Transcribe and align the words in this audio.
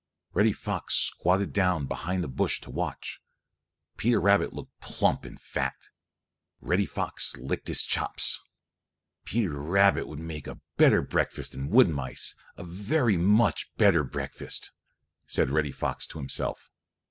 Reddy 0.33 0.51
Fox 0.51 0.95
squatted 0.95 1.53
down 1.53 1.85
behind 1.85 2.25
a 2.25 2.27
bush 2.27 2.59
to 2.61 2.71
watch. 2.71 3.21
Peter 3.97 4.19
Rabbit 4.19 4.51
looked 4.51 4.79
plump 4.79 5.25
and 5.25 5.39
fat. 5.39 5.75
Reddy 6.59 6.87
Fox 6.87 7.37
licked 7.37 7.67
his 7.67 7.83
chops. 7.83 8.41
"Peter 9.25 9.53
Rabbit 9.59 10.07
would 10.07 10.17
make 10.17 10.47
a 10.47 10.59
better 10.75 11.03
breakfast 11.03 11.51
than 11.51 11.69
wood 11.69 11.89
mice, 11.89 12.33
a 12.57 12.63
very 12.63 13.15
much 13.15 13.69
better 13.77 14.03
breakfast," 14.03 14.71
said 15.27 15.51
Reddy 15.51 15.71
Fox 15.71 16.07
to 16.07 16.17
himself. 16.17 16.71